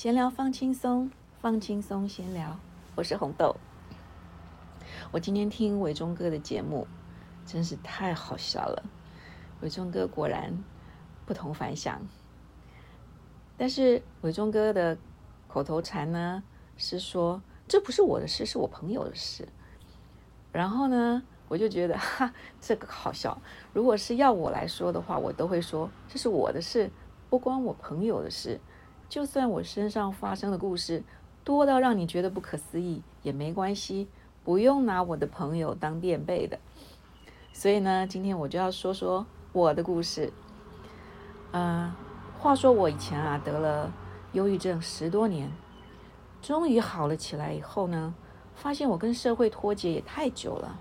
[0.00, 1.10] 闲聊放轻松，
[1.42, 2.58] 放轻松闲聊。
[2.94, 3.54] 我是红豆。
[5.12, 6.86] 我今天听伟忠哥的节目，
[7.44, 8.82] 真是太好笑了。
[9.60, 10.56] 伟忠哥果然
[11.26, 12.00] 不同凡响。
[13.58, 14.96] 但是伟忠哥的
[15.46, 16.42] 口头禅呢，
[16.78, 19.46] 是说这不是我的事，是我朋友的事。
[20.50, 23.38] 然后呢，我就觉得哈，这个好笑。
[23.74, 26.90] 如果是要我来说的话，我都会说这是我的事，
[27.28, 28.58] 不关我朋友的事。
[29.10, 31.02] 就算我身上发生的故事
[31.42, 34.06] 多到让你觉得不可思议，也没关系，
[34.44, 36.60] 不用拿我的朋友当垫背的。
[37.52, 40.32] 所以呢，今天我就要说说我的故事。
[41.50, 41.92] 嗯，
[42.38, 43.92] 话说我以前啊得了
[44.32, 45.50] 忧郁症十多年，
[46.40, 48.14] 终于好了起来以后呢，
[48.54, 50.78] 发现我跟社会脱节也太久了。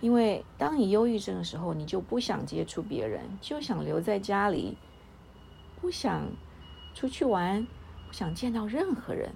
[0.00, 4.76] 因为当你忧郁症的时候，你就不想接触别人，就想留在家里，
[5.80, 6.24] 不想。
[6.96, 7.66] 出去玩，
[8.06, 9.34] 不想见到任何人，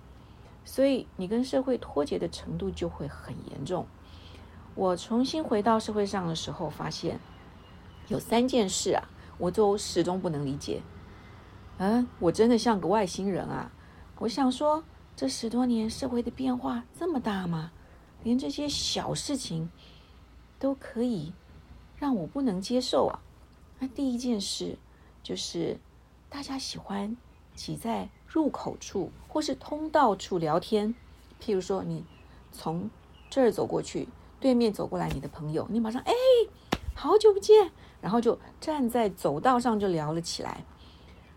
[0.65, 3.87] 所以你跟社会脱节的程度就会很严重。
[4.75, 7.21] 我重新回到社会上的时候，发现
[8.09, 10.81] 有三件事啊，我都始终不能理解。
[11.77, 13.71] 嗯，我真的像个外星人啊！
[14.19, 14.83] 我想说，
[15.15, 17.73] 这十多年社会的变化这么大吗？
[18.23, 19.71] 连这些小事情
[20.59, 21.35] 都可以
[21.99, 23.21] 让我不能接受啊！
[23.79, 24.79] 那第一件事
[25.23, 25.79] 就是
[26.31, 27.15] 大家喜欢。
[27.55, 30.95] 挤在入口处或是通道处聊天，
[31.41, 32.05] 譬如说你
[32.53, 32.89] 从
[33.29, 34.09] 这儿走过去，
[34.41, 36.13] 对面走过来你的朋友，你马上哎，
[36.95, 37.71] 好久不见，
[38.01, 40.65] 然后就站在走道上就聊了起来，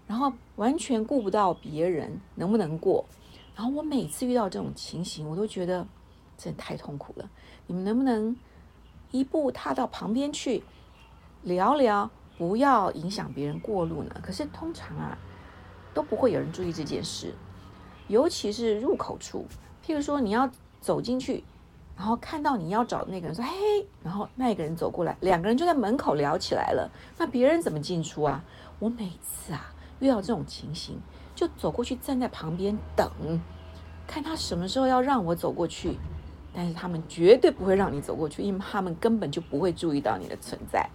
[0.07, 3.05] 然后完全顾不到别人能不能过。
[3.55, 5.85] 然后我每次遇到这种情形，我都觉得
[6.37, 7.29] 真的太痛苦了。
[7.67, 8.35] 你们能不能
[9.11, 10.63] 一步踏到旁边去
[11.43, 14.15] 聊聊，不要影响别人过路呢？
[14.23, 15.17] 可是通常啊。
[15.93, 17.33] 都不会有人注意这件事，
[18.07, 19.45] 尤其是入口处。
[19.85, 20.49] 譬如说，你要
[20.79, 21.43] 走进去，
[21.95, 26.89] 然后看到你要找的那个人说：“嘿。”然后那一个人走过来，两个人就在门口聊起来了。
[27.17, 28.43] 那别人怎么进出啊？
[28.79, 30.99] 我每次啊遇到这种情形，
[31.35, 33.09] 就走过去站在旁边等，
[34.07, 35.97] 看他什么时候要让我走过去。
[36.55, 40.87] 但是他们绝对不会让你走过去，因为他们根本就不会注意到你的存在。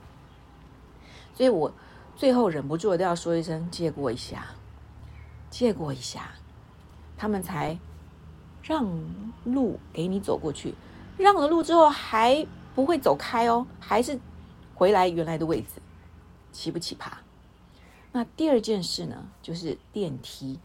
[1.34, 1.72] 所以我
[2.16, 4.46] 最后忍不住都要说一声：“借过一下。”
[5.50, 6.30] 借过一下，
[7.16, 7.78] 他们才
[8.62, 8.86] 让
[9.44, 10.74] 路给你走过去。
[11.16, 14.20] 让了路之后还不会走开哦，还是
[14.74, 15.80] 回来原来的位置，
[16.52, 17.10] 奇不奇葩？
[18.12, 20.58] 那第二件事呢，就是电梯。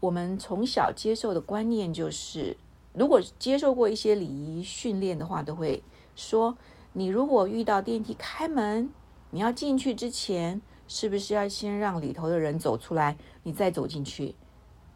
[0.00, 2.56] 我们从小接受的观念就是，
[2.92, 5.82] 如果接受过一些礼仪训练的话，都会
[6.14, 6.56] 说：
[6.92, 8.90] 你如果遇到电梯开门，
[9.30, 10.60] 你要进去之前。
[10.88, 14.34] 是不是要先让里头的人走出来，你再走进去，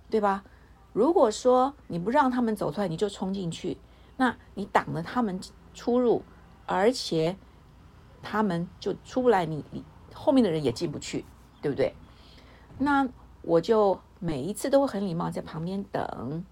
[0.09, 0.45] 对吧？
[0.93, 3.77] 如果说你不让他们走出来，你就冲进去，
[4.17, 5.41] 那你挡了他们
[5.75, 6.23] 出入，
[6.67, 7.37] 而且
[8.23, 9.85] 他们就出不来，你你
[10.15, 11.25] 后面的人也进不去，
[11.61, 11.95] 对不对？
[12.79, 13.09] 那
[13.43, 16.45] 我就每一次都会很礼貌，在旁边等，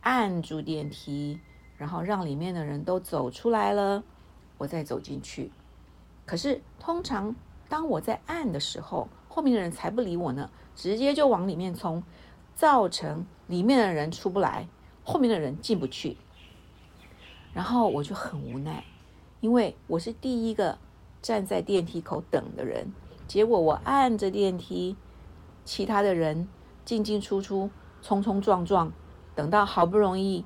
[0.00, 1.40] 按住电梯，
[1.76, 4.04] 然后让里面的人都走出来了，
[4.58, 5.50] 我再走进去。
[6.26, 7.34] 可是通常。
[7.68, 12.02] 当我在按的时候，后面的人才不理我呢，直接就往里面冲，
[12.54, 14.68] 造成里面的人出不来，
[15.04, 16.16] 后面的人进不去。
[17.52, 18.84] 然后我就很无奈，
[19.40, 20.78] 因为我是第一个
[21.22, 22.92] 站在电梯口等的人，
[23.26, 24.96] 结果我按着电梯，
[25.64, 26.48] 其他的人
[26.84, 27.70] 进进出出，
[28.02, 28.92] 冲冲撞撞，
[29.34, 30.44] 等到好不容易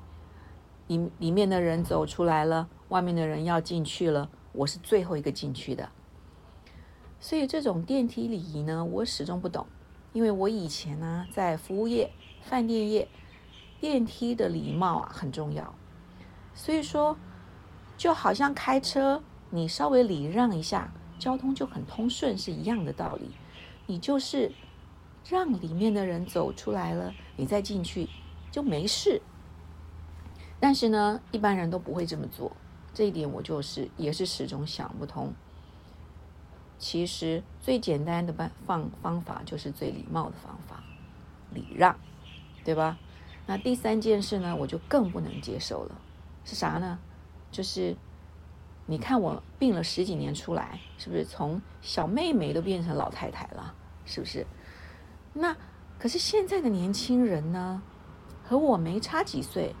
[0.87, 5.89] 里里面的人走出来了，外面的人要进去了，我是最后一个进去的。
[7.21, 9.67] 所以这种电梯礼仪呢，我始终不懂，
[10.11, 12.11] 因为我以前呢在服务业、
[12.41, 13.07] 饭店业，
[13.79, 15.73] 电梯的礼貌啊很重要。
[16.55, 17.15] 所以说，
[17.95, 23.29] 就好像开车，你稍微礼让一下，交通就很通顺是一样的道理。
[23.85, 24.51] 你就是
[25.29, 28.09] 让里面的人走出来了，你再进去
[28.51, 29.21] 就没事。
[30.59, 32.51] 但是呢，一般人都不会这么做，
[32.95, 35.31] 这一点我就是也是始终想不通。
[36.81, 40.83] 其实最简单的办方方法就是最礼貌的方法，
[41.53, 41.95] 礼让，
[42.65, 42.97] 对吧？
[43.45, 46.01] 那第三件事呢，我就更不能接受了，
[46.43, 46.97] 是啥呢？
[47.51, 47.95] 就是
[48.87, 53.75] 你看我病了十几年出来，是不是从小妹妹都变成老太太了？
[54.03, 54.47] 是不是？
[55.33, 55.55] 那
[55.99, 57.83] 可是现在的年轻人呢，
[58.43, 59.75] 和我没差几岁，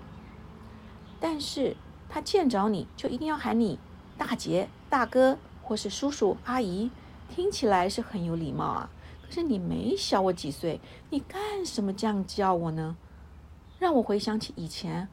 [1.19, 1.75] 但是
[2.07, 3.79] 他见着你就一定要喊你
[4.19, 5.39] 大姐、大哥。
[5.61, 6.91] 或是叔叔阿姨，
[7.29, 8.89] 听起来是很有礼貌啊。
[9.23, 12.97] 可是你没小我几岁，你干什么这样叫我呢？
[13.79, 15.07] 让我回想起以前，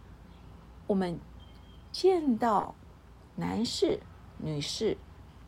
[0.87, 1.19] 我们
[1.93, 2.75] 见到
[3.37, 4.01] 男士、
[4.39, 4.97] 女士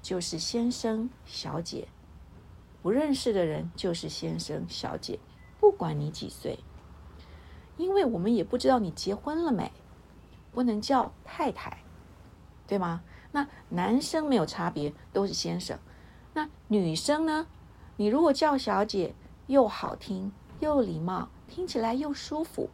[0.00, 1.88] 就是先生、小姐，
[2.80, 5.18] 不认识的人就是先生、小姐，
[5.58, 6.60] 不管你几岁，
[7.76, 9.72] 因为我们也不知道你结婚了没，
[10.52, 11.82] 不能叫太太，
[12.66, 13.02] 对吗？
[13.32, 15.78] 那男生没有差别，都是先生。
[16.34, 17.46] 那女生呢？
[17.96, 19.14] 你如果叫小姐，
[19.46, 22.70] 又好听又礼貌，听起来又舒服。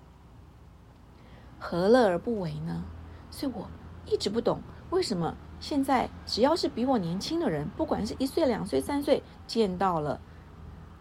[1.58, 2.84] 何乐而不为呢？
[3.30, 3.68] 所以我
[4.06, 4.60] 一直不懂，
[4.90, 10.20] 为什么现在只要是比我年轻的人，不管是一岁、两岁、三岁，见到了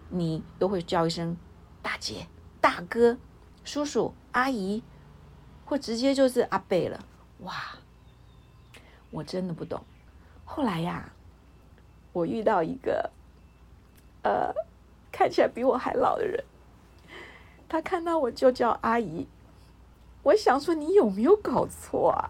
[0.10, 1.38] 你都会叫一声
[1.82, 2.28] 大姐、
[2.60, 3.18] 大哥、
[3.64, 4.82] 叔叔、阿姨，
[5.66, 7.06] 或直接就是阿贝了。
[7.40, 7.54] 哇，
[9.16, 9.82] 我真的不懂。
[10.44, 11.10] 后来呀，
[12.12, 13.10] 我遇到一个
[14.24, 14.54] 呃
[15.10, 16.44] 看起来比我还老的人，
[17.70, 19.26] 他看到我就叫阿姨。
[20.22, 22.30] 我想说，你有没有搞错啊？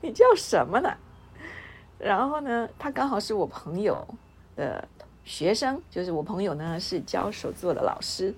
[0.00, 0.96] 你叫什么呢？
[1.98, 4.06] 然后呢，他刚好是我朋友
[4.54, 4.86] 的
[5.24, 8.32] 学生，就是我朋友呢是教手作的老师。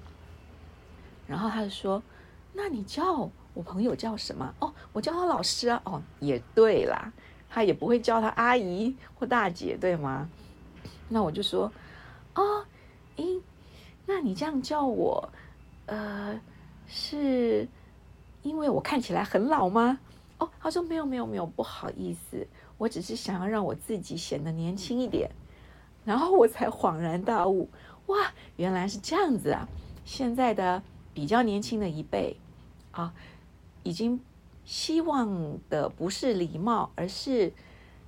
[1.27, 2.03] 然后他就说
[2.55, 5.81] ：“那你叫我朋友叫什么？”哦，我叫他老师啊。
[5.85, 7.13] 哦，也对啦，
[7.55, 10.27] 他也不会叫他阿姨或大姐，对吗？
[11.11, 11.71] 那我就说
[12.35, 12.65] ：“哦，
[13.19, 13.43] 咦，
[14.07, 15.29] 那你这样叫我，
[15.85, 16.41] 呃，
[16.87, 17.69] 是？”
[18.43, 20.01] 因为我看起来很老吗？
[20.39, 22.47] 哦，他说没有没有没有，不好意思，
[22.79, 25.31] 我只是想要让我自己显得年轻一点。
[26.05, 27.69] 然后我才恍然大悟，
[28.07, 29.69] 哇，原来是这样子啊！
[30.05, 30.83] 现在的
[31.15, 32.37] 比较年轻的一辈
[32.91, 33.15] 啊，
[33.85, 34.21] 已经
[34.73, 37.53] 希望的不是礼貌，而是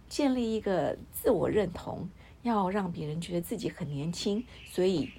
[0.09, 2.09] 建立一个自我认同，
[2.41, 5.13] 要让别人觉得自己很年轻，所以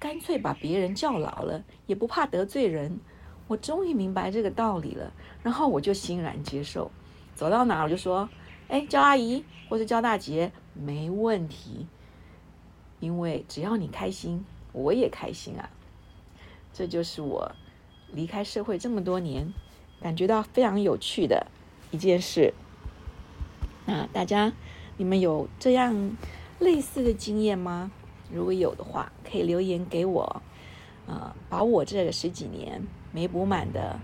[0.00, 2.98] 干脆把别人叫老了，也不怕得罪人。
[3.46, 5.12] 我终于明白这个道理了，
[5.44, 6.90] 然后我就欣然接受。
[7.36, 8.28] 走到哪我就说
[8.66, 11.86] ：“哎，叫阿姨或者叫大姐没问题，
[12.98, 15.70] 因为只要你开心，我也开心啊。”
[16.74, 17.52] 这就是我
[18.10, 19.52] 离开社会这么多年，
[20.00, 21.46] 感觉到非常有趣的
[21.90, 22.54] 一件事。
[23.86, 24.52] 那大家，
[24.96, 26.16] 你们有这样
[26.58, 27.90] 类似的经验吗？
[28.32, 30.42] 如果有的话，可以留言给我。
[31.06, 32.86] 呃，把我这个十几年。
[33.12, 33.98] 没补满的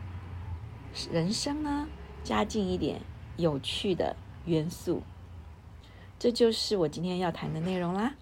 [1.12, 1.86] 人生呢，
[2.24, 3.00] 加进一点
[3.36, 4.16] 有趣的
[4.46, 5.04] 元素，
[6.18, 8.16] 这就是我今天要谈的内容啦。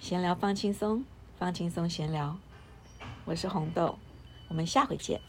[0.00, 1.04] 闲聊放轻松，
[1.38, 2.36] 放轻松闲聊，
[3.26, 3.96] 我是红豆，
[4.48, 5.20] 我们下回见。